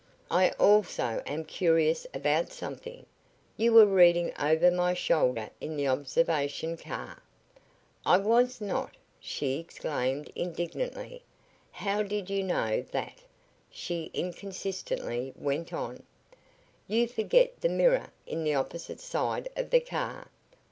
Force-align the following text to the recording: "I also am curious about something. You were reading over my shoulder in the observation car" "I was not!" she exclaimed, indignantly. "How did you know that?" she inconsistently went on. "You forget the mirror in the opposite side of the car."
"I 0.31 0.49
also 0.57 1.21
am 1.27 1.45
curious 1.45 2.07
about 2.11 2.51
something. 2.51 3.05
You 3.55 3.71
were 3.73 3.85
reading 3.85 4.33
over 4.39 4.71
my 4.71 4.95
shoulder 4.95 5.51
in 5.61 5.77
the 5.77 5.87
observation 5.89 6.75
car" 6.75 7.21
"I 8.07 8.17
was 8.17 8.59
not!" 8.59 8.97
she 9.19 9.59
exclaimed, 9.59 10.31
indignantly. 10.35 11.21
"How 11.71 12.01
did 12.01 12.31
you 12.31 12.41
know 12.41 12.81
that?" 12.91 13.19
she 13.69 14.09
inconsistently 14.11 15.33
went 15.37 15.71
on. 15.71 16.01
"You 16.87 17.07
forget 17.07 17.61
the 17.61 17.69
mirror 17.69 18.09
in 18.25 18.43
the 18.43 18.55
opposite 18.55 19.01
side 19.01 19.49
of 19.55 19.69
the 19.69 19.81
car." 19.81 20.29